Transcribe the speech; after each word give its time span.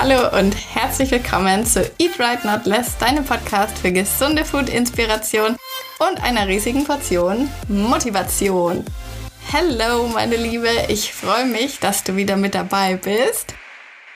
Hallo 0.00 0.38
und 0.38 0.54
herzlich 0.76 1.10
willkommen 1.10 1.66
zu 1.66 1.80
Eat 1.98 2.20
Right 2.20 2.44
Not 2.44 2.66
Less, 2.66 2.96
deinem 2.98 3.24
Podcast 3.24 3.76
für 3.76 3.90
gesunde 3.90 4.44
Food-Inspiration 4.44 5.56
und 5.98 6.22
einer 6.22 6.46
riesigen 6.46 6.84
Portion 6.84 7.50
Motivation. 7.66 8.84
Hallo, 9.52 10.06
meine 10.06 10.36
Liebe, 10.36 10.68
ich 10.86 11.12
freue 11.12 11.46
mich, 11.46 11.80
dass 11.80 12.04
du 12.04 12.14
wieder 12.14 12.36
mit 12.36 12.54
dabei 12.54 12.94
bist. 12.94 13.54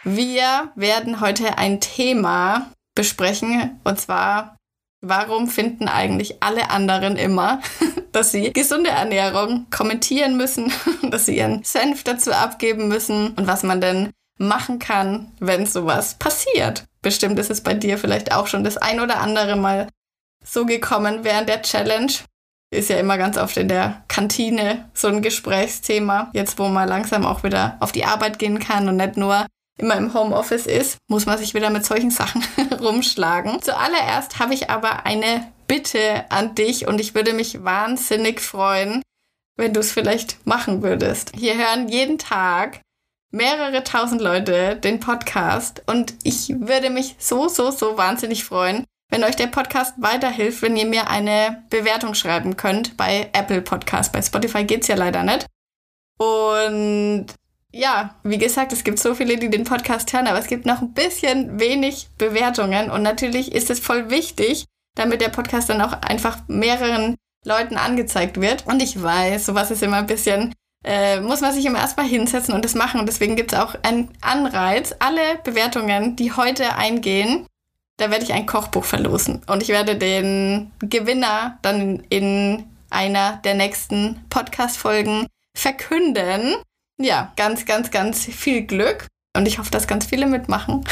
Wir 0.05 0.71
werden 0.77 1.21
heute 1.21 1.59
ein 1.59 1.81
Thema 1.81 2.71
besprechen 2.95 3.81
und 3.83 4.01
zwar, 4.01 4.57
warum 5.01 5.49
finden 5.49 5.89
eigentlich 5.89 6.45
alle 6.45 6.71
anderen 6.71 7.17
immer, 7.17 7.61
dass 8.13 8.31
sie 8.31 8.53
gesunde 8.53 8.91
Ernährung 8.91 9.67
kommentieren 9.73 10.37
müssen, 10.37 10.73
dass 11.11 11.27
sie 11.27 11.39
ihren 11.39 11.65
Senf 11.65 12.05
dazu 12.05 12.31
abgeben 12.31 12.87
müssen 12.87 13.33
und 13.33 13.49
was 13.49 13.65
man 13.65 13.81
denn 13.81 14.13
machen 14.39 14.79
kann, 14.79 15.33
wenn 15.41 15.67
sowas 15.67 16.15
passiert. 16.19 16.85
Bestimmt 17.03 17.39
ist 17.39 17.51
es 17.51 17.63
bei 17.63 17.75
dir 17.75 17.99
vielleicht 17.99 18.33
auch 18.33 18.47
schon 18.47 18.65
das 18.65 18.77
ein 18.77 19.01
oder 19.01 19.21
andere 19.21 19.57
Mal 19.57 19.89
so 20.45 20.67
gekommen 20.67 21.21
während 21.23 21.49
der 21.49 21.63
Challenge. 21.63 22.13
Ist 22.73 22.89
ja 22.89 22.97
immer 22.97 23.19
ganz 23.19 23.37
oft 23.37 23.57
in 23.57 23.69
der 23.69 24.03
Kantine 24.09 24.89
so 24.95 25.09
ein 25.09 25.21
Gesprächsthema. 25.21 26.31
Jetzt, 26.33 26.59
wo 26.59 26.69
man 26.69 26.89
langsam 26.89 27.27
auch 27.27 27.43
wieder 27.43 27.77
auf 27.81 27.93
die 27.93 28.05
Arbeit 28.05 28.39
gehen 28.39 28.59
kann 28.59 28.89
und 28.89 28.97
nicht 28.97 29.17
nur 29.17 29.47
immer 29.79 29.97
im 29.97 30.15
Homeoffice 30.15 30.67
ist, 30.67 30.99
muss 31.09 31.27
man 31.27 31.39
sich 31.39 31.55
wieder 31.55 31.71
mit 31.71 31.85
solchen 31.85 32.11
Sachen 32.11 32.43
rumschlagen. 32.81 33.61
Zuallererst 33.61 34.39
habe 34.39 34.55
ich 34.55 34.71
aber 34.71 35.05
eine 35.05 35.53
Bitte 35.67 36.25
an 36.31 36.55
dich 36.55 36.87
und 36.87 37.01
ich 37.01 37.15
würde 37.15 37.33
mich 37.33 37.65
wahnsinnig 37.65 38.41
freuen, 38.41 39.03
wenn 39.57 39.73
du 39.73 39.81
es 39.81 39.93
vielleicht 39.93 40.47
machen 40.47 40.83
würdest. 40.83 41.33
Hier 41.35 41.57
hören 41.57 41.89
jeden 41.89 42.19
Tag 42.19 42.81
mehrere 43.33 43.83
tausend 43.83 44.21
Leute 44.21 44.77
den 44.77 45.01
Podcast 45.01 45.83
und 45.87 46.15
ich 46.23 46.51
würde 46.61 46.91
mich 46.91 47.17
so, 47.19 47.49
so, 47.49 47.71
so 47.71 47.97
wahnsinnig 47.97 48.45
freuen, 48.45 48.85
wenn 49.11 49.25
euch 49.25 49.37
der 49.37 49.49
Podcast 49.49 49.95
weiterhilft, 49.99 50.63
wenn 50.63 50.77
ihr 50.77 50.87
mir 50.87 51.09
eine 51.09 51.65
Bewertung 51.71 52.15
schreiben 52.15 52.57
könnt 52.57 52.97
bei 52.97 53.31
Apple 53.33 53.63
Podcast. 53.63 54.13
Bei 54.13 54.23
Spotify 54.23 54.65
geht's 54.65 54.89
ja 54.89 54.97
leider 54.97 55.23
nicht. 55.23 55.47
Und 56.19 57.27
ja, 57.73 58.17
wie 58.23 58.39
gesagt, 58.39 58.73
es 58.73 58.85
gibt 58.85 58.99
so 58.99 59.15
viele, 59.15 59.39
die 59.39 59.51
den 59.51 59.65
Podcast 59.65 60.13
hören, 60.13 60.27
aber 60.27 60.39
es 60.39 60.47
gibt 60.47 60.67
noch 60.67 60.83
ein 60.83 60.93
bisschen 60.93 61.59
wenig 61.59 62.09
Bewertungen 62.19 62.91
und 62.91 63.03
natürlich 63.03 63.53
ist 63.53 63.71
es 63.71 63.81
voll 63.81 64.11
wichtig, 64.11 64.67
damit 64.95 65.23
der 65.23 65.31
Podcast 65.31 65.71
dann 65.71 65.81
auch 65.81 65.95
einfach 66.03 66.39
mehreren 66.49 67.17
Leuten 67.45 67.77
angezeigt 67.77 68.41
wird. 68.41 68.67
Und 68.67 68.83
ich 68.83 69.03
weiß, 69.03 69.47
sowas 69.47 69.71
ist 69.71 69.83
immer 69.83 69.97
ein 69.97 70.07
bisschen 70.07 70.55
äh, 70.85 71.21
muss 71.21 71.41
man 71.41 71.55
sich 71.55 71.65
immer 71.65 71.79
erstmal 71.79 72.07
hinsetzen 72.07 72.55
und 72.55 72.65
das 72.65 72.75
machen. 72.75 73.01
Und 73.01 73.07
deswegen 73.07 73.37
gibt 73.37 73.53
es 73.53 73.59
auch 73.59 73.75
einen 73.83 74.09
Anreiz. 74.21 74.95
Alle 74.99 75.39
Bewertungen, 75.45 76.17
die 76.17 76.33
heute 76.33 76.75
eingehen, 76.75 77.47
da 77.99 78.11
werde 78.11 78.25
ich 78.25 78.33
ein 78.33 78.47
Kochbuch 78.47 78.85
verlosen. 78.85 79.43
Und 79.47 79.63
ich 79.63 79.69
werde 79.69 79.97
den 79.97 80.73
Gewinner 80.81 81.59
dann 81.63 82.03
in 82.09 82.65
einer 82.91 83.37
der 83.45 83.55
nächsten 83.55 84.25
Podcast-Folgen 84.29 85.27
verkünden. 85.55 86.57
Ja, 87.01 87.33
ganz, 87.37 87.65
ganz, 87.65 87.91
ganz 87.91 88.25
viel 88.25 88.63
Glück. 88.63 89.07
Und 89.37 89.47
ich 89.47 89.59
hoffe, 89.59 89.71
dass 89.71 89.87
ganz 89.87 90.07
viele 90.07 90.27
mitmachen. 90.27 90.85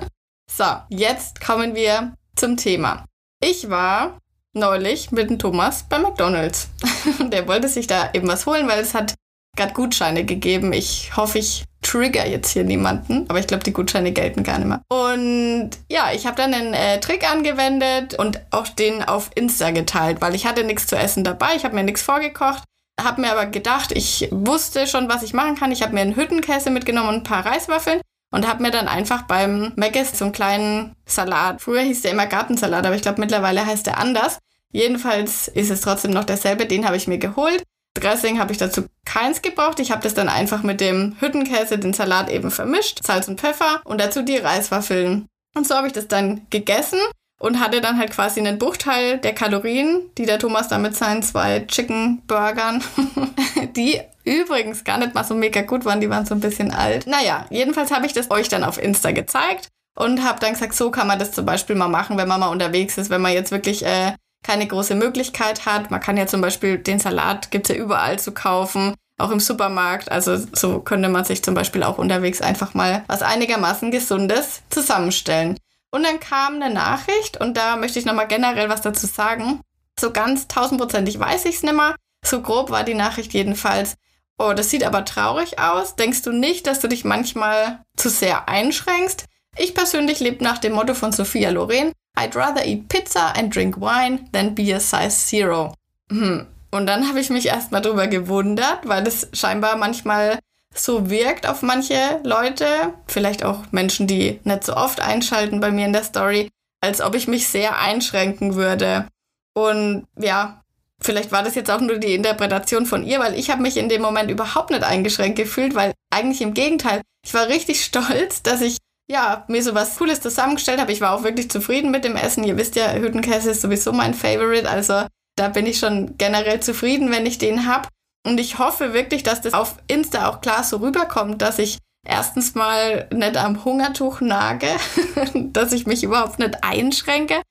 so, 0.50 0.64
jetzt 0.88 1.40
kommen 1.40 1.74
wir 1.74 2.14
zum 2.34 2.56
Thema. 2.56 3.04
Ich 3.42 3.70
war 3.70 4.18
neulich 4.52 5.12
mit 5.12 5.30
dem 5.30 5.38
Thomas 5.38 5.84
bei 5.88 5.98
McDonald's. 5.98 6.68
Der 7.20 7.46
wollte 7.46 7.68
sich 7.68 7.86
da 7.86 8.10
eben 8.12 8.28
was 8.28 8.46
holen, 8.46 8.66
weil 8.68 8.80
es 8.80 8.94
hat 8.94 9.14
gerade 9.56 9.72
Gutscheine 9.72 10.24
gegeben. 10.24 10.72
Ich 10.72 11.16
hoffe, 11.16 11.38
ich 11.38 11.64
trigger 11.82 12.26
jetzt 12.26 12.50
hier 12.50 12.64
niemanden, 12.64 13.26
aber 13.28 13.38
ich 13.38 13.46
glaube, 13.46 13.64
die 13.64 13.72
Gutscheine 13.72 14.12
gelten 14.12 14.42
gar 14.42 14.58
nicht 14.58 14.68
mehr. 14.68 14.82
Und 14.88 15.70
ja, 15.90 16.10
ich 16.12 16.26
habe 16.26 16.36
dann 16.36 16.52
einen 16.52 16.74
äh, 16.74 17.00
Trick 17.00 17.30
angewendet 17.30 18.14
und 18.14 18.40
auch 18.50 18.68
den 18.68 19.02
auf 19.02 19.30
Insta 19.34 19.70
geteilt, 19.70 20.20
weil 20.20 20.34
ich 20.34 20.46
hatte 20.46 20.64
nichts 20.64 20.86
zu 20.86 20.96
essen 20.96 21.24
dabei, 21.24 21.54
ich 21.56 21.64
habe 21.64 21.74
mir 21.74 21.84
nichts 21.84 22.02
vorgekocht, 22.02 22.64
habe 23.00 23.20
mir 23.20 23.32
aber 23.32 23.46
gedacht, 23.46 23.92
ich 23.92 24.28
wusste 24.30 24.86
schon, 24.86 25.08
was 25.08 25.22
ich 25.22 25.34
machen 25.34 25.56
kann. 25.56 25.70
Ich 25.70 25.82
habe 25.82 25.92
mir 25.92 26.00
einen 26.00 26.16
Hüttenkäse 26.16 26.70
mitgenommen 26.70 27.08
und 27.08 27.14
ein 27.16 27.22
paar 27.24 27.44
Reiswaffeln 27.44 28.00
und 28.32 28.48
habe 28.48 28.62
mir 28.62 28.70
dann 28.70 28.88
einfach 28.88 29.22
beim 29.22 29.72
Mc's 29.76 30.18
so 30.18 30.24
einen 30.24 30.32
kleinen 30.32 30.96
Salat. 31.06 31.60
Früher 31.60 31.82
hieß 31.82 32.02
der 32.02 32.12
immer 32.12 32.26
Gartensalat, 32.26 32.86
aber 32.86 32.96
ich 32.96 33.02
glaube 33.02 33.20
mittlerweile 33.20 33.64
heißt 33.64 33.86
der 33.86 33.98
anders. 33.98 34.38
Jedenfalls 34.72 35.48
ist 35.48 35.70
es 35.70 35.82
trotzdem 35.82 36.10
noch 36.10 36.24
derselbe, 36.24 36.66
den 36.66 36.86
habe 36.86 36.96
ich 36.96 37.06
mir 37.06 37.18
geholt. 37.18 37.62
Dressing 38.00 38.38
habe 38.38 38.52
ich 38.52 38.58
dazu 38.58 38.84
keins 39.04 39.42
gebraucht. 39.42 39.80
Ich 39.80 39.90
habe 39.90 40.02
das 40.02 40.14
dann 40.14 40.28
einfach 40.28 40.62
mit 40.62 40.80
dem 40.80 41.16
Hüttenkäse, 41.20 41.78
den 41.78 41.92
Salat 41.92 42.30
eben 42.30 42.50
vermischt, 42.50 43.04
Salz 43.04 43.28
und 43.28 43.40
Pfeffer 43.40 43.80
und 43.84 44.00
dazu 44.00 44.22
die 44.22 44.36
Reiswaffeln. 44.36 45.26
Und 45.54 45.66
so 45.66 45.74
habe 45.74 45.86
ich 45.86 45.92
das 45.92 46.08
dann 46.08 46.46
gegessen 46.50 46.98
und 47.38 47.60
hatte 47.60 47.80
dann 47.80 47.98
halt 47.98 48.10
quasi 48.10 48.40
einen 48.40 48.58
Bruchteil 48.58 49.18
der 49.18 49.34
Kalorien, 49.34 50.10
die 50.18 50.26
der 50.26 50.38
Thomas 50.38 50.68
da 50.68 50.78
mit 50.78 50.96
seinen 50.96 51.22
zwei 51.22 51.60
Chicken 51.60 52.22
Burgern, 52.26 52.82
die 53.76 54.00
übrigens 54.24 54.84
gar 54.84 54.98
nicht 54.98 55.14
mal 55.14 55.24
so 55.24 55.34
mega 55.34 55.62
gut 55.62 55.84
waren, 55.84 56.00
die 56.00 56.10
waren 56.10 56.26
so 56.26 56.34
ein 56.34 56.40
bisschen 56.40 56.72
alt. 56.72 57.06
Naja, 57.06 57.46
jedenfalls 57.50 57.90
habe 57.90 58.06
ich 58.06 58.12
das 58.12 58.30
euch 58.30 58.48
dann 58.48 58.64
auf 58.64 58.82
Insta 58.82 59.12
gezeigt 59.12 59.68
und 59.96 60.24
habe 60.24 60.40
dann 60.40 60.52
gesagt, 60.52 60.74
so 60.74 60.90
kann 60.90 61.06
man 61.06 61.18
das 61.18 61.32
zum 61.32 61.46
Beispiel 61.46 61.76
mal 61.76 61.88
machen, 61.88 62.16
wenn 62.16 62.28
man 62.28 62.40
mal 62.40 62.48
unterwegs 62.48 62.98
ist, 62.98 63.10
wenn 63.10 63.22
man 63.22 63.32
jetzt 63.32 63.50
wirklich 63.50 63.84
äh, 63.84 64.12
keine 64.46 64.66
große 64.66 64.94
Möglichkeit 64.94 65.66
hat. 65.66 65.90
Man 65.90 66.00
kann 66.00 66.16
ja 66.16 66.26
zum 66.26 66.40
Beispiel 66.40 66.78
den 66.78 67.00
Salat, 67.00 67.50
gibt 67.50 67.68
es 67.68 67.76
ja 67.76 67.82
überall 67.82 68.18
zu 68.18 68.32
kaufen, 68.32 68.94
auch 69.18 69.30
im 69.30 69.40
Supermarkt. 69.40 70.10
Also 70.10 70.38
so 70.52 70.80
könnte 70.80 71.08
man 71.08 71.24
sich 71.24 71.42
zum 71.42 71.54
Beispiel 71.54 71.82
auch 71.82 71.98
unterwegs 71.98 72.40
einfach 72.40 72.72
mal 72.74 73.04
was 73.08 73.22
einigermaßen 73.22 73.90
Gesundes 73.90 74.62
zusammenstellen. 74.70 75.56
Und 75.90 76.04
dann 76.04 76.20
kam 76.20 76.54
eine 76.54 76.72
Nachricht 76.72 77.40
und 77.40 77.56
da 77.56 77.76
möchte 77.76 77.98
ich 77.98 78.04
nochmal 78.04 78.28
generell 78.28 78.68
was 78.68 78.82
dazu 78.82 79.06
sagen. 79.06 79.60
So 79.98 80.12
ganz 80.12 80.46
tausendprozentig 80.46 81.18
weiß 81.18 81.46
ich 81.46 81.56
es 81.56 81.62
nicht 81.62 81.74
mehr. 81.74 81.96
So 82.24 82.42
grob 82.42 82.70
war 82.70 82.84
die 82.84 82.94
Nachricht 82.94 83.32
jedenfalls. 83.32 83.94
Oh, 84.38 84.52
das 84.54 84.68
sieht 84.68 84.84
aber 84.84 85.04
traurig 85.04 85.58
aus. 85.58 85.96
Denkst 85.96 86.22
du 86.22 86.32
nicht, 86.32 86.66
dass 86.66 86.80
du 86.80 86.88
dich 86.88 87.04
manchmal 87.04 87.80
zu 87.96 88.10
sehr 88.10 88.48
einschränkst? 88.48 89.24
Ich 89.56 89.74
persönlich 89.74 90.20
lebe 90.20 90.44
nach 90.44 90.58
dem 90.58 90.74
Motto 90.74 90.94
von 90.94 91.12
Sophia 91.12 91.48
Loren, 91.48 91.92
I'd 92.18 92.34
rather 92.34 92.64
eat 92.64 92.88
pizza 92.88 93.32
and 93.36 93.54
drink 93.54 93.76
wine 93.76 94.28
than 94.32 94.54
be 94.54 94.74
a 94.74 94.80
size 94.80 95.26
zero. 95.26 95.74
Hm. 96.10 96.46
Und 96.70 96.86
dann 96.86 97.08
habe 97.08 97.20
ich 97.20 97.30
mich 97.30 97.46
erstmal 97.46 97.82
drüber 97.82 98.06
gewundert, 98.06 98.80
weil 98.84 99.06
es 99.06 99.28
scheinbar 99.32 99.76
manchmal 99.76 100.38
so 100.74 101.08
wirkt 101.10 101.48
auf 101.48 101.62
manche 101.62 102.20
Leute, 102.22 102.66
vielleicht 103.06 103.44
auch 103.44 103.64
Menschen, 103.70 104.06
die 104.06 104.40
nicht 104.44 104.64
so 104.64 104.76
oft 104.76 105.00
einschalten 105.00 105.60
bei 105.60 105.70
mir 105.70 105.86
in 105.86 105.92
der 105.92 106.04
Story, 106.04 106.50
als 106.80 107.00
ob 107.00 107.14
ich 107.14 107.28
mich 107.28 107.48
sehr 107.48 107.78
einschränken 107.78 108.54
würde. 108.54 109.08
Und 109.54 110.06
ja, 110.18 110.62
vielleicht 111.00 111.32
war 111.32 111.42
das 111.42 111.54
jetzt 111.54 111.70
auch 111.70 111.80
nur 111.80 111.98
die 111.98 112.14
Interpretation 112.14 112.86
von 112.86 113.04
ihr, 113.04 113.20
weil 113.20 113.38
ich 113.38 113.50
habe 113.50 113.62
mich 113.62 113.76
in 113.76 113.88
dem 113.88 114.02
Moment 114.02 114.30
überhaupt 114.30 114.70
nicht 114.70 114.82
eingeschränkt 114.82 115.36
gefühlt, 115.36 115.74
weil 115.74 115.92
eigentlich 116.10 116.42
im 116.42 116.54
Gegenteil, 116.54 117.02
ich 117.24 117.32
war 117.34 117.48
richtig 117.48 117.84
stolz, 117.84 118.42
dass 118.42 118.60
ich 118.60 118.78
ja, 119.08 119.44
mir 119.48 119.62
so 119.62 119.74
was 119.74 119.96
Cooles 119.96 120.20
zusammengestellt 120.20 120.80
habe. 120.80 120.92
Ich 120.92 121.00
war 121.00 121.12
auch 121.12 121.22
wirklich 121.22 121.50
zufrieden 121.50 121.90
mit 121.90 122.04
dem 122.04 122.16
Essen. 122.16 122.44
Ihr 122.44 122.56
wisst 122.56 122.76
ja, 122.76 122.92
Hüttenkäse 122.92 123.52
ist 123.52 123.62
sowieso 123.62 123.92
mein 123.92 124.14
Favorite. 124.14 124.68
Also 124.68 125.06
da 125.36 125.48
bin 125.48 125.66
ich 125.66 125.78
schon 125.78 126.16
generell 126.18 126.60
zufrieden, 126.60 127.10
wenn 127.10 127.26
ich 127.26 127.38
den 127.38 127.66
habe. 127.66 127.88
Und 128.26 128.40
ich 128.40 128.58
hoffe 128.58 128.92
wirklich, 128.92 129.22
dass 129.22 129.40
das 129.40 129.54
auf 129.54 129.76
Insta 129.86 130.28
auch 130.28 130.40
klar 130.40 130.64
so 130.64 130.78
rüberkommt, 130.78 131.40
dass 131.42 131.60
ich 131.60 131.78
erstens 132.04 132.54
mal 132.54 133.08
nicht 133.12 133.36
am 133.36 133.64
Hungertuch 133.64 134.20
nage, 134.20 134.68
dass 135.34 135.72
ich 135.72 135.86
mich 135.86 136.02
überhaupt 136.02 136.38
nicht 136.38 136.62
einschränke 136.62 137.42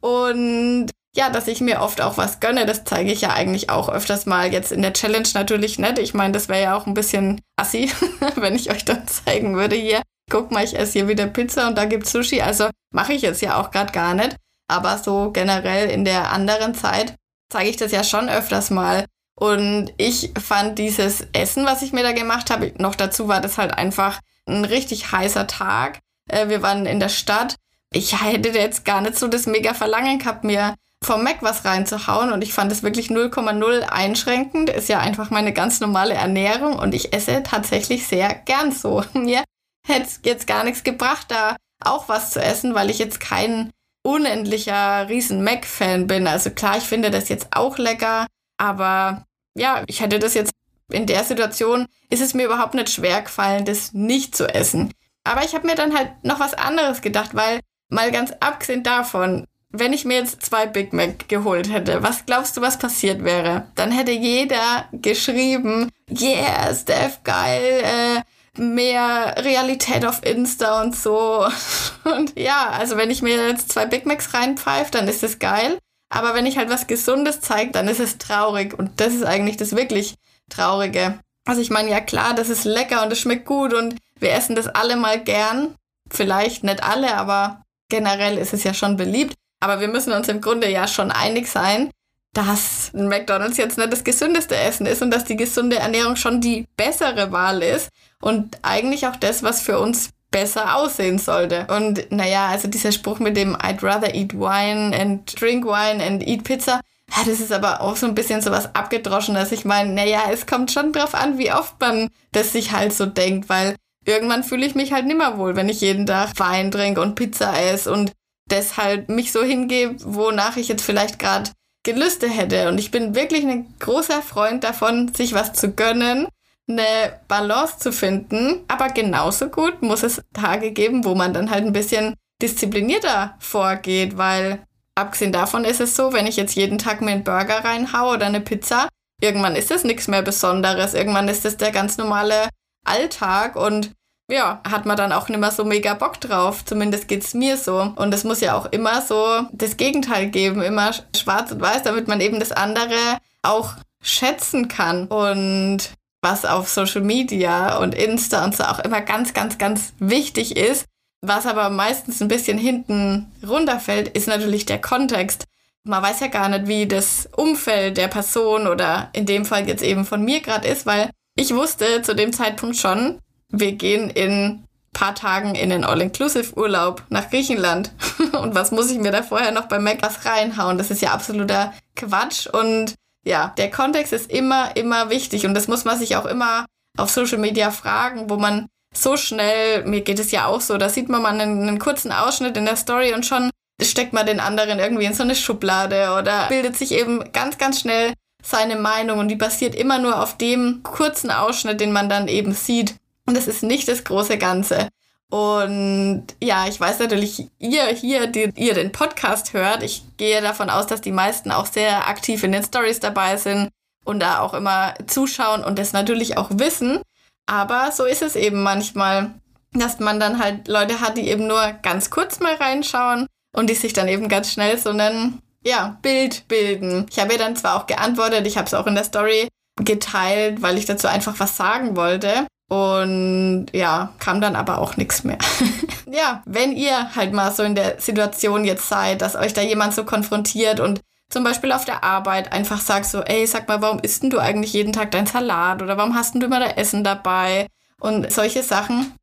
und 0.00 0.90
ja, 1.16 1.30
dass 1.30 1.46
ich 1.46 1.60
mir 1.60 1.80
oft 1.80 2.00
auch 2.00 2.16
was 2.16 2.40
gönne. 2.40 2.66
Das 2.66 2.84
zeige 2.84 3.12
ich 3.12 3.20
ja 3.20 3.32
eigentlich 3.32 3.70
auch 3.70 3.88
öfters 3.88 4.26
mal 4.26 4.52
jetzt 4.52 4.72
in 4.72 4.82
der 4.82 4.92
Challenge 4.92 5.28
natürlich 5.34 5.78
nicht. 5.78 5.98
Ich 6.00 6.14
meine, 6.14 6.32
das 6.32 6.48
wäre 6.48 6.62
ja 6.62 6.76
auch 6.76 6.86
ein 6.86 6.94
bisschen 6.94 7.40
assi, 7.56 7.90
wenn 8.34 8.56
ich 8.56 8.70
euch 8.72 8.84
dann 8.84 9.06
zeigen 9.06 9.56
würde 9.56 9.76
hier, 9.76 10.02
guck 10.30 10.50
mal, 10.50 10.64
ich 10.64 10.78
esse 10.78 10.94
hier 10.94 11.08
wieder 11.08 11.26
Pizza 11.26 11.68
und 11.68 11.76
da 11.76 11.84
gibt's 11.84 12.12
Sushi. 12.12 12.40
Also 12.40 12.68
mache 12.90 13.12
ich 13.12 13.22
jetzt 13.22 13.42
ja 13.42 13.60
auch 13.60 13.70
gerade 13.70 13.92
gar 13.92 14.14
nicht. 14.14 14.36
Aber 14.68 14.98
so 14.98 15.30
generell 15.30 15.90
in 15.90 16.04
der 16.04 16.32
anderen 16.32 16.74
Zeit 16.74 17.14
zeige 17.50 17.70
ich 17.70 17.76
das 17.76 17.92
ja 17.92 18.02
schon 18.02 18.28
öfters 18.28 18.70
mal. 18.70 19.04
Und 19.36 19.92
ich 19.96 20.32
fand 20.40 20.78
dieses 20.78 21.26
Essen, 21.32 21.66
was 21.66 21.82
ich 21.82 21.92
mir 21.92 22.02
da 22.02 22.12
gemacht 22.12 22.50
habe, 22.50 22.72
noch 22.78 22.94
dazu 22.94 23.28
war 23.28 23.40
das 23.40 23.58
halt 23.58 23.74
einfach 23.74 24.20
ein 24.46 24.64
richtig 24.64 25.12
heißer 25.12 25.46
Tag. 25.46 25.98
Äh, 26.28 26.48
wir 26.48 26.62
waren 26.62 26.86
in 26.86 27.00
der 27.00 27.08
Stadt. 27.08 27.56
Ich 27.92 28.22
hätte 28.22 28.50
jetzt 28.50 28.84
gar 28.84 29.00
nicht 29.00 29.16
so 29.16 29.28
das 29.28 29.46
mega 29.46 29.74
Verlangen 29.74 30.18
gehabt, 30.18 30.44
mir 30.44 30.74
vom 31.04 31.22
Mac 31.22 31.38
was 31.42 31.64
reinzuhauen 31.64 32.32
und 32.32 32.42
ich 32.42 32.52
fand 32.54 32.72
es 32.72 32.82
wirklich 32.82 33.08
0,0 33.08 33.80
einschränkend. 33.82 34.70
Ist 34.70 34.88
ja 34.88 35.00
einfach 35.00 35.30
meine 35.30 35.52
ganz 35.52 35.80
normale 35.80 36.14
Ernährung 36.14 36.78
und 36.78 36.94
ich 36.94 37.12
esse 37.12 37.42
tatsächlich 37.42 38.06
sehr 38.06 38.34
gern 38.34 38.72
so. 38.72 39.04
Mir 39.12 39.44
hätte 39.86 40.08
jetzt 40.24 40.46
gar 40.46 40.64
nichts 40.64 40.84
gebracht, 40.84 41.26
da 41.28 41.56
auch 41.80 42.08
was 42.08 42.30
zu 42.30 42.42
essen, 42.42 42.74
weil 42.74 42.90
ich 42.90 42.98
jetzt 42.98 43.20
kein 43.20 43.70
unendlicher 44.02 45.08
riesen 45.08 45.42
Mac-Fan 45.42 46.06
bin. 46.06 46.26
Also 46.26 46.50
klar, 46.50 46.76
ich 46.76 46.84
finde 46.84 47.10
das 47.10 47.28
jetzt 47.28 47.48
auch 47.52 47.78
lecker, 47.78 48.26
aber 48.58 49.24
ja, 49.54 49.82
ich 49.86 50.00
hätte 50.00 50.18
das 50.18 50.34
jetzt 50.34 50.52
in 50.90 51.06
der 51.06 51.24
Situation, 51.24 51.86
ist 52.10 52.20
es 52.20 52.34
mir 52.34 52.46
überhaupt 52.46 52.74
nicht 52.74 52.90
schwer 52.90 53.22
gefallen, 53.22 53.64
das 53.64 53.92
nicht 53.92 54.36
zu 54.36 54.46
essen. 54.52 54.92
Aber 55.24 55.42
ich 55.44 55.54
habe 55.54 55.66
mir 55.66 55.74
dann 55.74 55.96
halt 55.96 56.10
noch 56.22 56.40
was 56.40 56.54
anderes 56.54 57.00
gedacht, 57.00 57.30
weil 57.34 57.60
mal 57.88 58.10
ganz 58.12 58.32
abgesehen 58.40 58.82
davon, 58.82 59.46
wenn 59.70 59.92
ich 59.92 60.04
mir 60.04 60.18
jetzt 60.18 60.42
zwei 60.42 60.66
Big 60.66 60.92
Mac 60.92 61.28
geholt 61.28 61.72
hätte, 61.72 62.02
was 62.02 62.26
glaubst 62.26 62.56
du, 62.56 62.60
was 62.60 62.78
passiert 62.78 63.24
wäre? 63.24 63.66
Dann 63.74 63.90
hätte 63.90 64.12
jeder 64.12 64.86
geschrieben, 64.92 65.90
yeah, 66.08 66.72
Steph, 66.74 67.24
geil, 67.24 67.82
äh, 67.82 68.20
mehr 68.58 69.34
Realität 69.38 70.04
auf 70.04 70.24
Insta 70.24 70.82
und 70.82 70.96
so. 70.96 71.46
Und 72.04 72.38
ja, 72.38 72.70
also 72.70 72.96
wenn 72.96 73.10
ich 73.10 73.22
mir 73.22 73.48
jetzt 73.48 73.72
zwei 73.72 73.86
Big 73.86 74.04
Macs 74.06 74.34
reinpfeife, 74.34 74.90
dann 74.90 75.08
ist 75.08 75.22
es 75.22 75.38
geil. 75.38 75.78
Aber 76.10 76.34
wenn 76.34 76.46
ich 76.46 76.58
halt 76.58 76.70
was 76.70 76.86
Gesundes 76.86 77.40
zeige, 77.40 77.72
dann 77.72 77.88
ist 77.88 78.00
es 78.00 78.18
traurig. 78.18 78.78
Und 78.78 79.00
das 79.00 79.14
ist 79.14 79.24
eigentlich 79.24 79.56
das 79.56 79.74
wirklich 79.74 80.14
Traurige. 80.50 81.18
Also 81.46 81.60
ich 81.60 81.70
meine, 81.70 81.90
ja 81.90 82.00
klar, 82.00 82.34
das 82.34 82.48
ist 82.48 82.64
lecker 82.64 83.02
und 83.02 83.12
es 83.12 83.20
schmeckt 83.20 83.46
gut 83.46 83.72
und 83.72 83.96
wir 84.18 84.32
essen 84.32 84.54
das 84.54 84.68
alle 84.68 84.96
mal 84.96 85.20
gern. 85.22 85.74
Vielleicht 86.10 86.64
nicht 86.64 86.82
alle, 86.82 87.16
aber 87.16 87.62
generell 87.88 88.38
ist 88.38 88.52
es 88.52 88.64
ja 88.64 88.74
schon 88.74 88.96
beliebt. 88.96 89.34
Aber 89.60 89.80
wir 89.80 89.88
müssen 89.88 90.12
uns 90.12 90.28
im 90.28 90.40
Grunde 90.40 90.70
ja 90.70 90.86
schon 90.86 91.10
einig 91.10 91.48
sein, 91.48 91.90
dass 92.34 92.90
ein 92.94 93.08
McDonald's 93.08 93.56
jetzt 93.56 93.78
nicht 93.78 93.92
das 93.92 94.04
gesündeste 94.04 94.56
Essen 94.56 94.86
ist 94.86 95.02
und 95.02 95.10
dass 95.10 95.24
die 95.24 95.36
gesunde 95.36 95.76
Ernährung 95.76 96.16
schon 96.16 96.40
die 96.40 96.66
bessere 96.76 97.32
Wahl 97.32 97.62
ist 97.62 97.88
und 98.24 98.58
eigentlich 98.62 99.06
auch 99.06 99.16
das, 99.16 99.42
was 99.42 99.60
für 99.60 99.78
uns 99.78 100.10
besser 100.30 100.76
aussehen 100.76 101.18
sollte. 101.18 101.66
Und 101.68 102.10
naja, 102.10 102.48
also 102.48 102.68
dieser 102.68 102.90
Spruch 102.90 103.18
mit 103.18 103.36
dem 103.36 103.54
I'd 103.54 103.84
rather 103.84 104.14
eat 104.14 104.32
wine 104.34 104.98
and 104.98 105.40
drink 105.40 105.64
wine 105.64 106.02
and 106.02 106.26
eat 106.26 106.42
pizza, 106.42 106.80
ja, 107.10 107.22
das 107.26 107.40
ist 107.40 107.52
aber 107.52 107.82
auch 107.82 107.96
so 107.96 108.06
ein 108.06 108.14
bisschen 108.14 108.40
so 108.40 108.50
was 108.50 108.74
abgedroschenes. 108.74 109.52
Ich 109.52 109.64
meine, 109.64 109.92
naja, 109.92 110.22
es 110.32 110.46
kommt 110.46 110.72
schon 110.72 110.92
drauf 110.92 111.14
an, 111.14 111.38
wie 111.38 111.52
oft 111.52 111.78
man 111.80 112.08
das 112.32 112.52
sich 112.52 112.72
halt 112.72 112.94
so 112.94 113.06
denkt, 113.06 113.48
weil 113.48 113.76
irgendwann 114.06 114.42
fühle 114.42 114.66
ich 114.66 114.74
mich 114.74 114.92
halt 114.92 115.06
nimmer 115.06 115.38
wohl, 115.38 115.54
wenn 115.54 115.68
ich 115.68 115.82
jeden 115.82 116.06
Tag 116.06 116.30
Wein 116.38 116.70
trinke 116.70 117.02
und 117.02 117.14
Pizza 117.14 117.54
esse 117.60 117.92
und 117.92 118.12
deshalb 118.50 119.10
mich 119.10 119.32
so 119.32 119.44
hingebe, 119.44 119.96
wonach 120.04 120.56
ich 120.56 120.68
jetzt 120.68 120.84
vielleicht 120.84 121.18
gerade 121.18 121.50
Gelüste 121.84 122.28
hätte. 122.28 122.68
Und 122.68 122.78
ich 122.78 122.90
bin 122.90 123.14
wirklich 123.14 123.44
ein 123.44 123.72
großer 123.78 124.22
Freund 124.22 124.64
davon, 124.64 125.14
sich 125.14 125.34
was 125.34 125.52
zu 125.52 125.72
gönnen, 125.72 126.26
eine 126.68 127.20
Balance 127.28 127.78
zu 127.78 127.92
finden. 127.92 128.64
Aber 128.68 128.88
genauso 128.88 129.48
gut 129.48 129.82
muss 129.82 130.02
es 130.02 130.22
Tage 130.32 130.72
geben, 130.72 131.04
wo 131.04 131.14
man 131.14 131.34
dann 131.34 131.50
halt 131.50 131.64
ein 131.64 131.72
bisschen 131.72 132.14
disziplinierter 132.42 133.36
vorgeht, 133.38 134.16
weil 134.16 134.64
abgesehen 134.94 135.32
davon 135.32 135.64
ist 135.64 135.80
es 135.80 135.96
so, 135.96 136.12
wenn 136.12 136.26
ich 136.26 136.36
jetzt 136.36 136.54
jeden 136.54 136.78
Tag 136.78 137.00
mir 137.00 137.12
einen 137.12 137.24
Burger 137.24 137.64
reinhaue 137.64 138.14
oder 138.14 138.26
eine 138.26 138.40
Pizza, 138.40 138.88
irgendwann 139.20 139.56
ist 139.56 139.70
das 139.70 139.84
nichts 139.84 140.08
mehr 140.08 140.22
Besonderes. 140.22 140.94
Irgendwann 140.94 141.28
ist 141.28 141.44
das 141.44 141.56
der 141.56 141.70
ganz 141.70 141.96
normale 141.96 142.48
Alltag 142.84 143.56
und 143.56 143.92
ja, 144.30 144.62
hat 144.68 144.86
man 144.86 144.96
dann 144.96 145.12
auch 145.12 145.28
nicht 145.28 145.38
mehr 145.38 145.50
so 145.50 145.64
mega 145.64 145.94
Bock 145.94 146.20
drauf. 146.20 146.64
Zumindest 146.64 147.08
geht's 147.08 147.34
mir 147.34 147.58
so. 147.58 147.92
Und 147.96 148.14
es 148.14 148.24
muss 148.24 148.40
ja 148.40 148.56
auch 148.56 148.66
immer 148.66 149.02
so 149.02 149.42
das 149.52 149.76
Gegenteil 149.76 150.28
geben, 150.28 150.62
immer 150.62 150.92
schwarz 151.14 151.52
und 151.52 151.60
weiß, 151.60 151.82
damit 151.82 152.08
man 152.08 152.22
eben 152.22 152.40
das 152.40 152.52
andere 152.52 153.18
auch 153.42 153.74
schätzen 154.00 154.68
kann. 154.68 155.08
Und 155.08 155.90
was 156.24 156.44
auf 156.44 156.68
Social 156.68 157.02
Media 157.02 157.78
und 157.78 157.94
Insta 157.94 158.44
und 158.44 158.56
so 158.56 158.64
auch 158.64 158.80
immer 158.80 159.00
ganz, 159.00 159.32
ganz, 159.32 159.58
ganz 159.58 159.92
wichtig 160.00 160.56
ist, 160.56 160.86
was 161.20 161.46
aber 161.46 161.70
meistens 161.70 162.20
ein 162.20 162.28
bisschen 162.28 162.58
hinten 162.58 163.30
runterfällt, 163.46 164.08
ist 164.08 164.26
natürlich 164.26 164.66
der 164.66 164.80
Kontext. 164.80 165.44
Man 165.84 166.02
weiß 166.02 166.20
ja 166.20 166.26
gar 166.26 166.48
nicht, 166.48 166.66
wie 166.66 166.86
das 166.86 167.28
Umfeld 167.36 167.96
der 167.96 168.08
Person 168.08 168.66
oder 168.66 169.10
in 169.12 169.26
dem 169.26 169.44
Fall 169.44 169.68
jetzt 169.68 169.82
eben 169.82 170.04
von 170.04 170.24
mir 170.24 170.40
gerade 170.40 170.66
ist, 170.66 170.86
weil 170.86 171.10
ich 171.36 171.54
wusste 171.54 172.02
zu 172.02 172.14
dem 172.14 172.32
Zeitpunkt 172.32 172.76
schon, 172.76 173.20
wir 173.50 173.72
gehen 173.72 174.10
in 174.10 174.64
paar 174.94 175.14
Tagen 175.14 175.54
in 175.54 175.68
den 175.68 175.84
All-Inclusive-Urlaub 175.84 177.02
nach 177.10 177.28
Griechenland. 177.28 177.92
und 178.40 178.54
was 178.54 178.70
muss 178.70 178.90
ich 178.90 178.98
mir 178.98 179.12
da 179.12 179.22
vorher 179.22 179.52
noch 179.52 179.66
bei 179.66 179.78
Mac 179.78 179.98
was 180.00 180.24
reinhauen? 180.24 180.78
Das 180.78 180.90
ist 180.90 181.02
ja 181.02 181.12
absoluter 181.12 181.74
Quatsch. 181.96 182.46
Und 182.46 182.94
ja, 183.24 183.54
der 183.56 183.70
Kontext 183.70 184.12
ist 184.12 184.30
immer, 184.30 184.76
immer 184.76 185.10
wichtig. 185.10 185.46
Und 185.46 185.54
das 185.54 185.68
muss 185.68 185.84
man 185.84 185.98
sich 185.98 186.16
auch 186.16 186.26
immer 186.26 186.66
auf 186.96 187.10
Social 187.10 187.38
Media 187.38 187.70
fragen, 187.70 188.30
wo 188.30 188.36
man 188.36 188.66
so 188.94 189.16
schnell, 189.16 189.84
mir 189.84 190.02
geht 190.02 190.20
es 190.20 190.30
ja 190.30 190.46
auch 190.46 190.60
so, 190.60 190.78
da 190.78 190.88
sieht 190.88 191.08
man 191.08 191.22
mal 191.22 191.32
einen, 191.32 191.68
einen 191.68 191.78
kurzen 191.78 192.12
Ausschnitt 192.12 192.56
in 192.56 192.64
der 192.64 192.76
Story 192.76 193.12
und 193.12 193.26
schon 193.26 193.50
steckt 193.82 194.12
man 194.12 194.26
den 194.26 194.38
anderen 194.38 194.78
irgendwie 194.78 195.04
in 195.04 195.14
so 195.14 195.24
eine 195.24 195.34
Schublade 195.34 196.14
oder 196.16 196.46
bildet 196.48 196.76
sich 196.76 196.92
eben 196.92 197.32
ganz, 197.32 197.58
ganz 197.58 197.80
schnell 197.80 198.12
seine 198.42 198.76
Meinung 198.76 199.18
und 199.18 199.28
die 199.28 199.36
basiert 199.36 199.74
immer 199.74 199.98
nur 199.98 200.22
auf 200.22 200.36
dem 200.36 200.82
kurzen 200.82 201.30
Ausschnitt, 201.30 201.80
den 201.80 201.92
man 201.92 202.08
dann 202.08 202.28
eben 202.28 202.52
sieht. 202.52 202.94
Und 203.26 203.36
es 203.36 203.48
ist 203.48 203.62
nicht 203.62 203.88
das 203.88 204.04
große 204.04 204.38
Ganze. 204.38 204.88
Und 205.30 206.26
ja, 206.40 206.66
ich 206.68 206.78
weiß 206.78 206.98
natürlich, 207.00 207.48
ihr 207.58 207.86
hier, 207.86 208.26
die 208.26 208.52
ihr 208.56 208.74
den 208.74 208.92
Podcast 208.92 209.52
hört, 209.52 209.82
ich 209.82 210.04
gehe 210.16 210.40
davon 210.42 210.70
aus, 210.70 210.86
dass 210.86 211.00
die 211.00 211.12
meisten 211.12 211.50
auch 211.50 211.66
sehr 211.66 212.08
aktiv 212.08 212.42
in 212.44 212.52
den 212.52 212.62
Stories 212.62 213.00
dabei 213.00 213.36
sind 213.36 213.70
und 214.04 214.20
da 214.20 214.40
auch 214.40 214.54
immer 214.54 214.94
zuschauen 215.06 215.64
und 215.64 215.78
das 215.78 215.92
natürlich 215.92 216.36
auch 216.36 216.50
wissen. 216.52 217.00
Aber 217.46 217.90
so 217.92 218.04
ist 218.04 218.22
es 218.22 218.36
eben 218.36 218.62
manchmal, 218.62 219.34
dass 219.72 219.98
man 219.98 220.20
dann 220.20 220.38
halt 220.38 220.68
Leute 220.68 221.00
hat, 221.00 221.16
die 221.16 221.28
eben 221.28 221.46
nur 221.46 221.72
ganz 221.82 222.10
kurz 222.10 222.40
mal 222.40 222.54
reinschauen 222.54 223.26
und 223.54 223.68
die 223.68 223.74
sich 223.74 223.92
dann 223.92 224.08
eben 224.08 224.28
ganz 224.28 224.52
schnell 224.52 224.78
so 224.78 224.90
einen 224.90 225.42
ja, 225.64 225.98
Bild 226.02 226.46
bilden. 226.48 227.06
Ich 227.10 227.18
habe 227.18 227.32
ihr 227.32 227.38
dann 227.38 227.56
zwar 227.56 227.76
auch 227.76 227.86
geantwortet, 227.86 228.46
ich 228.46 228.56
habe 228.56 228.66
es 228.66 228.74
auch 228.74 228.86
in 228.86 228.94
der 228.94 229.04
Story 229.04 229.48
geteilt, 229.82 230.62
weil 230.62 230.78
ich 230.78 230.84
dazu 230.84 231.08
einfach 231.08 231.34
was 231.40 231.56
sagen 231.56 231.96
wollte. 231.96 232.46
Und 232.68 233.66
ja, 233.72 234.14
kam 234.18 234.40
dann 234.40 234.56
aber 234.56 234.78
auch 234.78 234.96
nichts 234.96 235.22
mehr. 235.24 235.38
ja, 236.10 236.42
wenn 236.46 236.72
ihr 236.72 237.14
halt 237.14 237.32
mal 237.32 237.52
so 237.52 237.62
in 237.62 237.74
der 237.74 238.00
Situation 238.00 238.64
jetzt 238.64 238.88
seid, 238.88 239.20
dass 239.20 239.36
euch 239.36 239.52
da 239.52 239.60
jemand 239.60 239.94
so 239.94 240.04
konfrontiert 240.04 240.80
und 240.80 241.00
zum 241.28 241.44
Beispiel 241.44 241.72
auf 241.72 241.84
der 241.84 242.04
Arbeit 242.04 242.52
einfach 242.52 242.80
sagst 242.80 243.10
so, 243.10 243.20
ey, 243.20 243.46
sag 243.46 243.68
mal, 243.68 243.82
warum 243.82 243.98
isst 243.98 244.22
denn 244.22 244.30
du 244.30 244.38
eigentlich 244.38 244.72
jeden 244.72 244.92
Tag 244.92 245.10
dein 245.10 245.26
Salat 245.26 245.82
oder 245.82 245.96
warum 245.96 246.14
hast 246.14 246.34
denn 246.34 246.40
du 246.40 246.46
immer 246.46 246.60
da 246.60 246.66
Essen 246.66 247.04
dabei 247.04 247.66
und 248.00 248.32
solche 248.32 248.62
Sachen. 248.62 249.14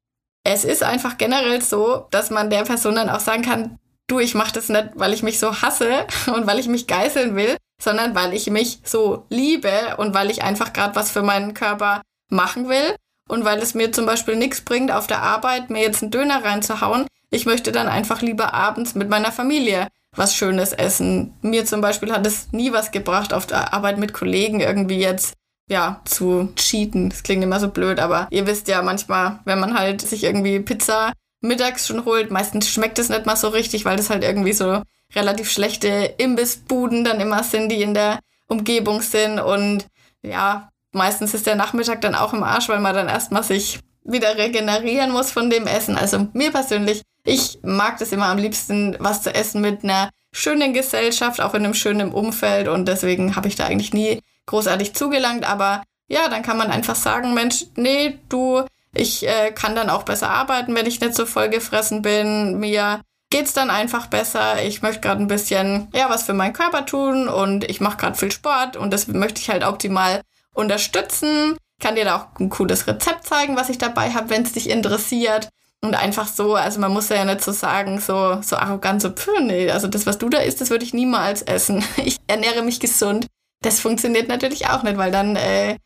Es 0.44 0.63
ist 0.63 0.83
einfach 0.83 1.17
generell 1.17 1.61
so, 1.61 2.07
dass 2.11 2.29
man 2.29 2.49
der 2.49 2.63
Person 2.63 2.95
dann 2.95 3.09
auch 3.09 3.19
sagen 3.19 3.44
kann, 3.44 3.77
du, 4.07 4.19
ich 4.19 4.35
mache 4.35 4.53
das 4.53 4.69
nicht, 4.69 4.89
weil 4.95 5.13
ich 5.13 5.23
mich 5.23 5.39
so 5.39 5.61
hasse 5.61 6.05
und 6.35 6.47
weil 6.47 6.59
ich 6.59 6.67
mich 6.67 6.87
geißeln 6.87 7.35
will, 7.35 7.57
sondern 7.81 8.13
weil 8.13 8.33
ich 8.33 8.49
mich 8.49 8.79
so 8.83 9.25
liebe 9.29 9.95
und 9.97 10.13
weil 10.13 10.29
ich 10.29 10.44
einfach 10.44 10.73
gerade 10.73 10.95
was 10.95 11.11
für 11.11 11.23
meinen 11.23 11.53
Körper 11.53 12.01
machen 12.29 12.69
will 12.69 12.95
und 13.31 13.45
weil 13.45 13.60
es 13.60 13.74
mir 13.74 13.92
zum 13.94 14.06
Beispiel 14.06 14.36
nichts 14.36 14.62
bringt, 14.62 14.92
auf 14.92 15.07
der 15.07 15.24
Arbeit 15.24 15.69
mir 15.69 15.81
jetzt 15.81 16.01
einen 16.01 16.12
Döner 16.12 16.44
reinzuhauen. 16.44 17.07
Ich 17.30 17.45
möchte 17.45 17.71
dann 17.71 17.88
einfach 17.88 18.21
lieber 18.21 18.54
abends 18.54 18.94
mit 18.94 19.09
meiner 19.09 19.31
Familie 19.31 19.88
was 20.16 20.35
Schönes 20.35 20.73
essen. 20.73 21.33
Mir 21.42 21.66
zum 21.66 21.80
Beispiel 21.80 22.11
hat 22.11 22.28
es 22.28 22.52
nie 22.52 22.73
was 22.73 22.92
gebracht, 22.92 23.33
auf 23.33 23.47
der 23.47 23.73
Arbeit 23.73 23.97
mit 23.97 24.14
Kollegen 24.14 24.59
irgendwie 24.59 25.00
jetzt 25.00 25.33
ja, 25.69 26.02
zu 26.04 26.52
cheaten. 26.57 27.09
Das 27.09 27.23
klingt 27.23 27.42
immer 27.42 27.61
so 27.61 27.69
blöd, 27.69 28.02
aber 28.02 28.28
ihr 28.31 28.45
wisst 28.47 28.68
ja 28.68 28.81
manchmal, 28.81 29.40
wenn 29.45 29.61
man 29.61 29.80
halt 29.80 30.02
sich 30.02 30.26
irgendwie 30.26 30.59
Pizza 30.59 31.14
mittags 31.40 31.88
schon 31.88 32.04
holt, 32.04 32.31
meistens 32.31 32.69
schmeckt 32.69 33.00
es 33.00 33.07
nicht 33.07 33.26
mal 33.26 33.38
so 33.38 33.47
richtig, 33.47 33.85
weil 33.85 33.95
das 33.95 34.09
halt 34.09 34.26
irgendwie 34.26 34.54
so 34.54 34.81
relativ 35.16 35.50
schlechte 35.50 36.16
Imbissbuden 36.18 37.06
dann 37.06 37.21
immer 37.21 37.44
sind, 37.44 37.69
die 37.69 37.81
in 37.81 37.94
der 37.94 38.19
Umgebung 38.47 39.02
sind 39.02 39.40
und 39.40 39.88
ja, 40.21 40.70
meistens 40.94 41.33
ist 41.33 41.45
der 41.45 41.56
Nachmittag 41.56 42.02
dann 42.02 42.16
auch 42.16 42.33
im 42.33 42.44
Arsch, 42.44 42.69
weil 42.69 42.80
man 42.80 42.95
dann 42.95 43.10
erstmal 43.10 43.44
sich 43.44 43.80
wieder 44.04 44.38
regenerieren 44.38 45.12
muss 45.12 45.31
von 45.31 45.50
dem 45.50 45.68
Essen. 45.68 45.98
Also 45.98 46.28
mir 46.33 46.52
persönlich, 46.52 47.04
ich 47.24 47.60
mag 47.64 47.98
das 48.00 48.12
immer 48.12 48.28
am 48.28 48.38
liebsten, 48.38 48.95
was 49.00 49.21
zu 49.21 49.33
essen 49.33 49.62
mit 49.62 49.83
einer 49.83 50.10
schönen 50.33 50.74
Gesellschaft, 50.74 51.42
auch 51.42 51.54
in 51.54 51.66
einem 51.66 51.74
schönen 51.74 52.12
Umfeld 52.12 52.68
und 52.68 52.88
deswegen 52.88 53.36
habe 53.36 53.48
ich 53.48 53.56
da 53.56 53.66
eigentlich 53.66 53.94
nie 53.94 54.21
großartig 54.48 54.94
zugelangt, 54.94 55.48
aber 55.48 55.83
ja, 56.07 56.28
dann 56.30 56.44
kann 56.44 56.57
man 56.57 56.71
einfach 56.71 56.95
sagen, 56.95 57.33
Mensch, 57.33 57.66
nee, 57.76 58.19
du, 58.28 58.66
ich 58.94 59.26
äh, 59.28 59.52
kann 59.52 59.76
dann 59.76 59.90
auch 59.90 60.04
besser 60.04 60.30
arbeiten, 60.30 60.76
wenn 60.76 60.86
ich 60.86 61.00
nicht 61.00 61.16
so 61.16 61.26
vollgefressen 61.26 62.02
bin. 62.02 62.60
Mir 62.60 63.02
geht's 63.30 63.54
dann 63.54 63.69
einfach 63.69 64.07
besser. 64.07 64.62
Ich 64.64 64.81
möchte 64.81 65.00
gerade 65.00 65.21
ein 65.21 65.28
bisschen 65.28 65.88
ja 65.94 66.10
was 66.10 66.24
für 66.24 66.33
meinen 66.33 66.54
Körper 66.54 66.86
tun 66.86 67.30
und 67.30 67.64
ich 67.64 67.80
mache 67.80 67.98
gerade 67.98 68.18
viel 68.18 68.31
Sport 68.31 68.76
und 68.76 68.92
das 68.92 69.07
möchte 69.07 69.40
ich 69.40 69.50
halt 69.50 69.64
optimal 69.66 70.21
unterstützen. 70.53 71.57
Kann 71.79 71.95
dir 71.95 72.05
da 72.05 72.17
auch 72.17 72.39
ein 72.39 72.49
cooles 72.49 72.87
Rezept 72.87 73.25
zeigen, 73.25 73.55
was 73.55 73.69
ich 73.69 73.77
dabei 73.77 74.11
habe, 74.11 74.29
wenn 74.29 74.43
es 74.43 74.53
dich 74.53 74.69
interessiert. 74.69 75.49
Und 75.83 75.95
einfach 75.95 76.27
so, 76.27 76.53
also 76.53 76.79
man 76.79 76.93
muss 76.93 77.09
ja 77.09 77.25
nicht 77.25 77.41
so 77.41 77.51
sagen, 77.51 77.99
so, 77.99 78.39
so 78.43 78.55
arrogant, 78.55 79.01
so, 79.01 79.09
pff, 79.09 79.29
nee, 79.41 79.69
also 79.71 79.87
das, 79.87 80.05
was 80.05 80.19
du 80.19 80.29
da 80.29 80.37
isst, 80.37 80.61
das 80.61 80.69
würde 80.69 80.85
ich 80.85 80.93
niemals 80.93 81.41
essen. 81.41 81.83
Ich 82.05 82.17
ernähre 82.27 82.61
mich 82.61 82.79
gesund. 82.79 83.25
Das 83.63 83.79
funktioniert 83.79 84.27
natürlich 84.27 84.67
auch 84.67 84.83
nicht, 84.83 84.97
weil 84.97 85.11
dann 85.11 85.35
äh, 85.35 85.77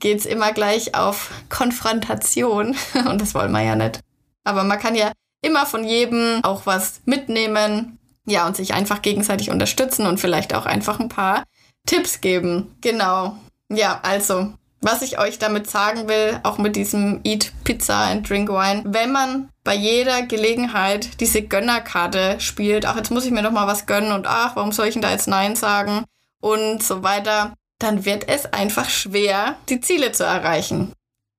geht's 0.00 0.24
immer 0.24 0.52
gleich 0.52 0.94
auf 0.94 1.30
Konfrontation. 1.50 2.76
Und 3.08 3.20
das 3.20 3.34
wollen 3.34 3.52
wir 3.52 3.62
ja 3.62 3.76
nicht. 3.76 4.00
Aber 4.44 4.64
man 4.64 4.78
kann 4.78 4.94
ja 4.94 5.12
immer 5.42 5.66
von 5.66 5.84
jedem 5.84 6.42
auch 6.42 6.64
was 6.64 7.02
mitnehmen. 7.04 7.98
Ja, 8.24 8.46
und 8.46 8.56
sich 8.56 8.72
einfach 8.72 9.02
gegenseitig 9.02 9.50
unterstützen 9.50 10.06
und 10.06 10.20
vielleicht 10.20 10.54
auch 10.54 10.64
einfach 10.64 11.00
ein 11.00 11.08
paar 11.08 11.42
Tipps 11.86 12.20
geben. 12.20 12.72
Genau. 12.80 13.36
Ja, 13.72 14.00
also, 14.02 14.52
was 14.82 15.00
ich 15.00 15.18
euch 15.18 15.38
damit 15.38 15.70
sagen 15.70 16.08
will, 16.08 16.40
auch 16.42 16.58
mit 16.58 16.76
diesem 16.76 17.20
Eat 17.24 17.52
Pizza 17.64 17.96
and 17.96 18.28
Drink 18.28 18.50
Wine, 18.50 18.82
wenn 18.84 19.12
man 19.12 19.48
bei 19.64 19.74
jeder 19.74 20.22
Gelegenheit 20.22 21.20
diese 21.20 21.42
Gönnerkarte 21.42 22.38
spielt, 22.38 22.84
ach, 22.84 22.96
jetzt 22.96 23.10
muss 23.10 23.24
ich 23.24 23.30
mir 23.30 23.42
doch 23.42 23.50
mal 23.50 23.66
was 23.66 23.86
gönnen 23.86 24.12
und 24.12 24.26
ach, 24.26 24.56
warum 24.56 24.72
soll 24.72 24.88
ich 24.88 24.94
denn 24.94 25.02
da 25.02 25.10
jetzt 25.10 25.28
Nein 25.28 25.56
sagen 25.56 26.04
und 26.40 26.82
so 26.82 27.02
weiter, 27.02 27.54
dann 27.78 28.04
wird 28.04 28.28
es 28.28 28.52
einfach 28.52 28.90
schwer, 28.90 29.56
die 29.68 29.80
Ziele 29.80 30.12
zu 30.12 30.24
erreichen. 30.24 30.92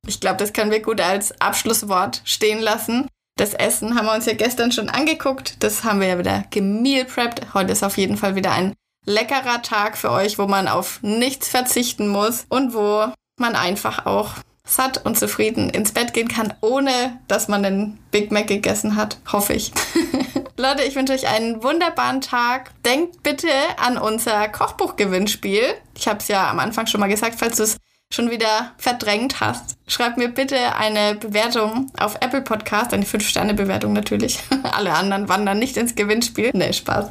Ich 0.07 0.19
glaube, 0.19 0.37
das 0.37 0.53
können 0.53 0.71
wir 0.71 0.81
gut 0.81 0.99
als 0.99 1.39
Abschlusswort 1.39 2.21
stehen 2.25 2.61
lassen. 2.61 3.07
Das 3.37 3.53
Essen 3.53 3.95
haben 3.95 4.05
wir 4.05 4.13
uns 4.13 4.25
ja 4.25 4.33
gestern 4.33 4.71
schon 4.71 4.89
angeguckt. 4.89 5.63
Das 5.63 5.83
haben 5.83 6.01
wir 6.01 6.07
ja 6.07 6.19
wieder 6.19 6.43
gemeal 6.49 7.05
prepped. 7.05 7.53
Heute 7.53 7.71
ist 7.71 7.83
auf 7.83 7.97
jeden 7.97 8.17
Fall 8.17 8.35
wieder 8.35 8.51
ein 8.51 8.73
leckerer 9.05 9.61
Tag 9.61 9.97
für 9.97 10.11
euch, 10.11 10.37
wo 10.39 10.47
man 10.47 10.67
auf 10.67 10.99
nichts 11.01 11.47
verzichten 11.47 12.07
muss 12.07 12.45
und 12.49 12.73
wo 12.73 13.11
man 13.37 13.55
einfach 13.55 14.05
auch 14.05 14.35
satt 14.65 15.05
und 15.05 15.17
zufrieden 15.17 15.69
ins 15.69 15.91
Bett 15.91 16.13
gehen 16.13 16.27
kann, 16.27 16.53
ohne 16.61 17.19
dass 17.27 17.47
man 17.47 17.65
einen 17.65 17.99
Big 18.11 18.31
Mac 18.31 18.47
gegessen 18.47 18.95
hat. 18.95 19.17
Hoffe 19.31 19.53
ich. 19.53 19.71
Leute, 20.57 20.83
ich 20.83 20.95
wünsche 20.95 21.13
euch 21.13 21.27
einen 21.27 21.63
wunderbaren 21.63 22.21
Tag. 22.21 22.71
Denkt 22.83 23.23
bitte 23.23 23.49
an 23.77 23.97
unser 23.97 24.47
Kochbuchgewinnspiel. 24.47 25.63
Ich 25.97 26.07
habe 26.07 26.19
es 26.19 26.27
ja 26.27 26.49
am 26.49 26.59
Anfang 26.59 26.87
schon 26.87 27.01
mal 27.01 27.09
gesagt, 27.09 27.35
falls 27.37 27.57
du 27.57 27.63
es 27.63 27.77
schon 28.13 28.29
wieder 28.29 28.71
verdrängt 28.77 29.41
hast. 29.41 29.75
Schreib 29.87 30.17
mir 30.17 30.29
bitte 30.29 30.75
eine 30.75 31.15
Bewertung 31.15 31.91
auf 31.97 32.15
Apple 32.21 32.43
Podcast, 32.43 32.93
eine 32.93 33.05
5-Sterne-Bewertung 33.05 33.91
natürlich. 33.91 34.39
Alle 34.63 34.93
anderen 34.93 35.27
wandern 35.27 35.59
nicht 35.59 35.75
ins 35.75 35.95
Gewinnspiel. 35.95 36.51
Nee, 36.53 36.73
Spaß. 36.73 37.09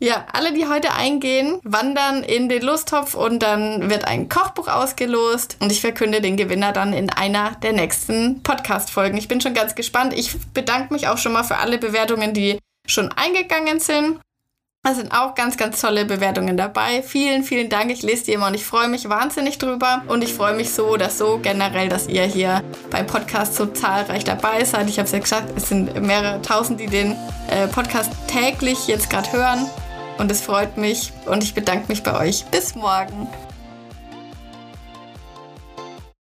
Ja, 0.00 0.26
alle, 0.32 0.52
die 0.52 0.68
heute 0.68 0.92
eingehen, 0.92 1.58
wandern 1.64 2.22
in 2.22 2.48
den 2.48 2.62
Lostopf 2.62 3.14
und 3.14 3.42
dann 3.42 3.90
wird 3.90 4.04
ein 4.04 4.28
Kochbuch 4.28 4.68
ausgelost 4.68 5.56
und 5.58 5.72
ich 5.72 5.80
verkünde 5.80 6.20
den 6.20 6.36
Gewinner 6.36 6.72
dann 6.72 6.92
in 6.92 7.10
einer 7.10 7.56
der 7.62 7.72
nächsten 7.72 8.40
Podcast-Folgen. 8.44 9.18
Ich 9.18 9.26
bin 9.26 9.40
schon 9.40 9.54
ganz 9.54 9.74
gespannt. 9.74 10.12
Ich 10.16 10.36
bedanke 10.54 10.92
mich 10.94 11.08
auch 11.08 11.18
schon 11.18 11.32
mal 11.32 11.42
für 11.42 11.56
alle 11.56 11.78
Bewertungen, 11.78 12.32
die 12.32 12.60
schon 12.86 13.10
eingegangen 13.10 13.80
sind. 13.80 14.20
Da 14.84 14.94
sind 14.94 15.10
auch 15.10 15.34
ganz, 15.34 15.56
ganz 15.56 15.80
tolle 15.80 16.04
Bewertungen 16.04 16.56
dabei. 16.56 17.02
Vielen, 17.02 17.42
vielen 17.42 17.68
Dank. 17.68 17.90
Ich 17.90 18.02
lese 18.02 18.26
die 18.26 18.32
immer 18.34 18.46
und 18.46 18.54
ich 18.54 18.64
freue 18.64 18.86
mich 18.86 19.08
wahnsinnig 19.08 19.58
drüber. 19.58 20.04
Und 20.06 20.22
ich 20.22 20.32
freue 20.32 20.54
mich 20.54 20.70
so 20.70 20.86
oder 20.86 21.10
so 21.10 21.40
generell, 21.42 21.88
dass 21.88 22.06
ihr 22.06 22.22
hier 22.22 22.62
beim 22.88 23.06
Podcast 23.08 23.56
so 23.56 23.66
zahlreich 23.66 24.22
dabei 24.22 24.62
seid. 24.62 24.88
Ich 24.88 24.98
habe 24.98 25.06
es 25.06 25.12
ja 25.12 25.18
gesagt, 25.18 25.52
es 25.56 25.68
sind 25.68 26.00
mehrere 26.00 26.40
tausend, 26.40 26.78
die 26.78 26.86
den 26.86 27.16
äh, 27.50 27.66
Podcast 27.66 28.12
täglich 28.28 28.86
jetzt 28.86 29.10
gerade 29.10 29.32
hören. 29.32 29.68
Und 30.18 30.30
es 30.30 30.40
freut 30.40 30.76
mich 30.76 31.12
und 31.26 31.42
ich 31.42 31.54
bedanke 31.54 31.86
mich 31.88 32.02
bei 32.02 32.18
euch. 32.18 32.44
Bis 32.50 32.74
morgen. 32.74 33.28